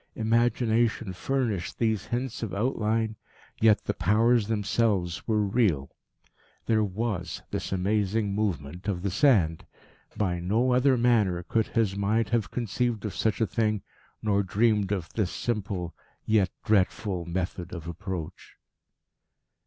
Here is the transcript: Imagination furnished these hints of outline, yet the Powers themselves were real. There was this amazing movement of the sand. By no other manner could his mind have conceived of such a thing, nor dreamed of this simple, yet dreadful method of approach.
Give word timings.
Imagination 0.15 1.13
furnished 1.13 1.77
these 1.77 2.07
hints 2.07 2.41
of 2.41 2.55
outline, 2.55 3.17
yet 3.59 3.83
the 3.83 3.93
Powers 3.93 4.47
themselves 4.47 5.27
were 5.27 5.43
real. 5.43 5.91
There 6.65 6.83
was 6.83 7.43
this 7.51 7.71
amazing 7.71 8.33
movement 8.33 8.87
of 8.87 9.03
the 9.03 9.11
sand. 9.11 9.63
By 10.17 10.39
no 10.39 10.71
other 10.73 10.97
manner 10.97 11.43
could 11.43 11.67
his 11.67 11.95
mind 11.95 12.29
have 12.29 12.49
conceived 12.49 13.05
of 13.05 13.13
such 13.15 13.41
a 13.41 13.45
thing, 13.45 13.83
nor 14.23 14.41
dreamed 14.41 14.91
of 14.91 15.07
this 15.13 15.29
simple, 15.29 15.93
yet 16.25 16.49
dreadful 16.65 17.25
method 17.25 17.71
of 17.71 17.87
approach. 17.87 18.55